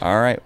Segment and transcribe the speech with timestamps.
[0.00, 0.42] All right.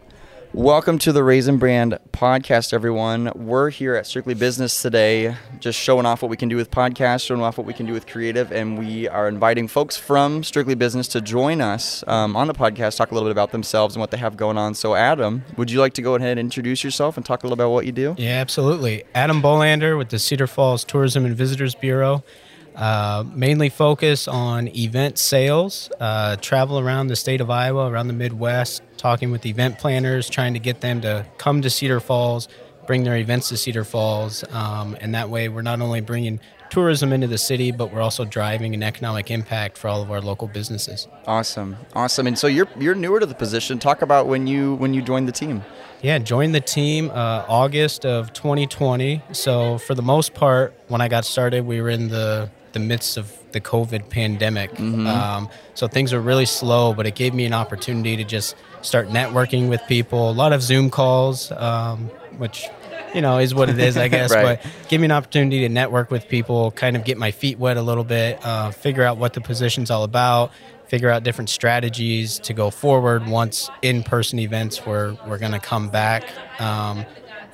[0.52, 3.30] Welcome to the Raisin Brand podcast, everyone.
[3.34, 7.26] We're here at Strictly Business today, just showing off what we can do with podcasts,
[7.26, 10.75] showing off what we can do with creative, and we are inviting folks from Strictly
[10.75, 14.01] Business to join us um, on the podcast, talk a little bit about themselves and
[14.01, 14.74] what they have going on.
[14.74, 17.54] So, Adam, would you like to go ahead and introduce yourself and talk a little
[17.54, 18.16] about what you do?
[18.18, 19.04] Yeah, absolutely.
[19.14, 22.24] Adam Bolander with the Cedar Falls Tourism and Visitors Bureau.
[22.75, 28.14] Uh, mainly focus on event sales, uh, travel around the state of Iowa, around the
[28.14, 32.48] Midwest, talking with event planners, trying to get them to come to Cedar Falls,
[32.87, 37.12] bring their events to Cedar Falls, um, and that way we're not only bringing tourism
[37.12, 40.48] into the city, but we're also driving an economic impact for all of our local
[40.48, 41.09] businesses.
[41.27, 42.27] Awesome, awesome.
[42.27, 43.78] And so you're you're newer to the position.
[43.78, 45.62] Talk about when you when you joined the team.
[46.02, 49.23] Yeah, joined the team uh, August of 2020.
[49.33, 53.16] So for the most part, when I got started, we were in the the midst
[53.16, 54.70] of the COVID pandemic.
[54.73, 55.06] Mm-hmm.
[55.06, 59.09] Um, so things were really slow, but it gave me an opportunity to just start
[59.09, 60.30] networking with people.
[60.30, 62.06] A lot of Zoom calls, um,
[62.39, 62.69] which
[63.14, 64.30] you know is what it is, I guess.
[64.33, 64.61] right.
[64.62, 67.77] But give me an opportunity to network with people, kind of get my feet wet
[67.77, 70.53] a little bit, uh, figure out what the position's all about,
[70.89, 75.88] figure out different strategies to go forward once in-person events were were going to come
[75.88, 76.25] back.
[76.61, 77.05] Um,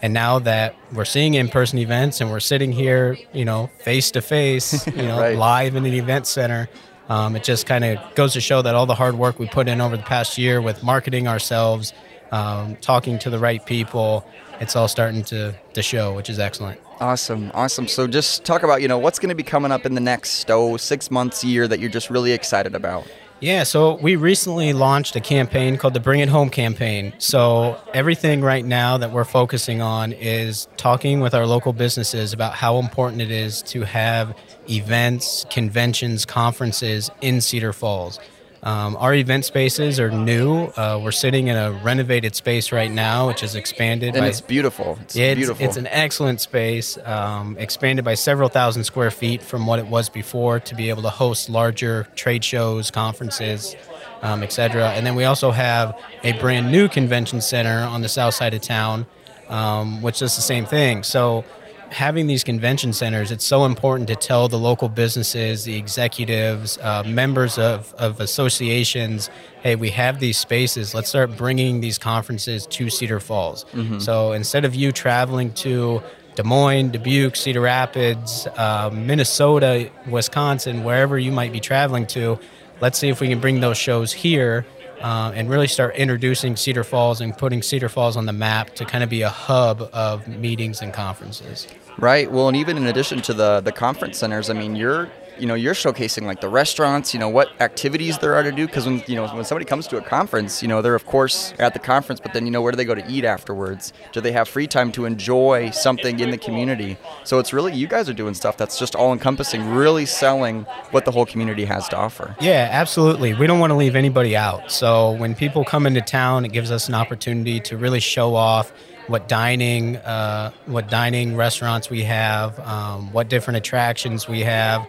[0.03, 4.21] and now that we're seeing in-person events and we're sitting here, you know, face to
[4.23, 5.37] face, you know, right.
[5.37, 6.69] live in an event center,
[7.09, 9.69] um, it just kind of goes to show that all the hard work we put
[9.69, 11.93] in over the past year with marketing ourselves,
[12.33, 14.27] um, talking to the right people,
[14.61, 16.81] it's all starting to, to show, which is excellent.
[17.01, 17.89] Awesome, awesome.
[17.89, 20.51] So just talk about, you know, what's going to be coming up in the next,
[20.51, 23.07] oh, six months, year that you're just really excited about.
[23.39, 27.13] Yeah, so we recently launched a campaign called the Bring It Home campaign.
[27.19, 32.55] So everything right now that we're focusing on is talking with our local businesses about
[32.55, 34.35] how important it is to have
[34.71, 38.19] events, conventions, conferences in Cedar Falls.
[38.63, 40.67] Um, our event spaces are new.
[40.77, 44.15] Uh, we're sitting in a renovated space right now, which is expanded.
[44.15, 44.99] And by, it's beautiful.
[45.03, 45.65] It's yeah, beautiful.
[45.65, 50.09] It's, an excellent space, um, expanded by several thousand square feet from what it was
[50.09, 53.77] before to be able to host larger trade shows, conferences,
[54.23, 54.91] um, etc.
[54.91, 58.63] And then we also have a brand new convention center on the south side of
[58.63, 59.07] town,
[59.49, 61.03] um, which is the same thing.
[61.03, 61.45] So
[61.91, 67.03] having these convention centers, it's so important to tell the local businesses, the executives, uh,
[67.07, 69.31] members of, of associations,
[69.63, 70.95] hey, we have these spaces.
[70.95, 73.65] Let's start bringing these conferences to Cedar Falls.
[73.73, 73.99] Mm-hmm.
[74.01, 76.03] So instead of you traveling to
[76.35, 82.39] Des Moines, Dubuque, Cedar Rapids, uh, Minnesota, Wisconsin, wherever you might be traveling to,
[82.81, 84.67] let's see if we can bring those shows here
[85.01, 88.85] uh, and really start introducing Cedar Falls and putting Cedar Falls on the map to
[88.85, 91.67] kind of be a hub of meetings and conferences.
[91.99, 92.31] Right.
[92.31, 95.55] Well, and even in addition to the the conference centers, I mean, you're you know
[95.55, 99.03] you're showcasing like the restaurants you know what activities there are to do because when
[99.07, 101.79] you know when somebody comes to a conference you know they're of course at the
[101.79, 103.93] conference but then you know where do they go to eat afterwards?
[104.13, 106.97] Do they have free time to enjoy something in the community?
[107.25, 111.05] So it's really you guys are doing stuff that's just all encompassing really selling what
[111.05, 112.37] the whole community has to offer.
[112.41, 113.35] Yeah absolutely.
[113.35, 114.71] We don't want to leave anybody out.
[114.71, 118.73] So when people come into town it gives us an opportunity to really show off
[119.07, 124.87] what dining, uh, what dining restaurants we have, um, what different attractions we have,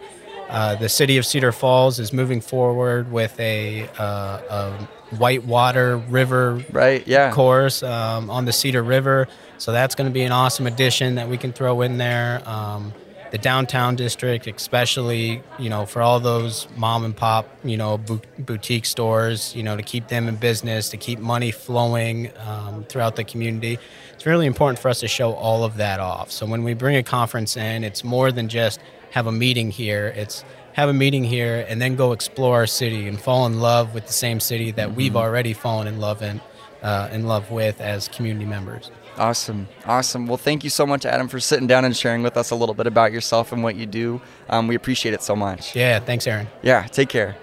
[0.48, 6.64] uh, the city of Cedar Falls is moving forward with a, uh, a whitewater river
[6.72, 7.32] right, yeah.
[7.32, 9.28] course um, on the Cedar River.
[9.58, 12.42] So that's going to be an awesome addition that we can throw in there.
[12.48, 12.92] Um,
[13.30, 17.98] the downtown district, especially, you know, for all those mom and pop, you know,
[18.38, 23.16] boutique stores, you know, to keep them in business, to keep money flowing um, throughout
[23.16, 23.78] the community.
[24.14, 26.30] It's really important for us to show all of that off.
[26.30, 28.80] So when we bring a conference in, it's more than just–
[29.10, 30.12] have a meeting here.
[30.16, 30.44] It's
[30.74, 34.06] have a meeting here and then go explore our city and fall in love with
[34.06, 34.96] the same city that mm-hmm.
[34.96, 36.40] we've already fallen in love in,
[36.82, 38.90] uh, in love with as community members.
[39.18, 40.26] Awesome, awesome.
[40.26, 42.74] Well, thank you so much, Adam, for sitting down and sharing with us a little
[42.74, 44.20] bit about yourself and what you do.
[44.48, 45.74] Um, we appreciate it so much.
[45.74, 46.46] Yeah, thanks, Aaron.
[46.62, 47.36] Yeah, take care.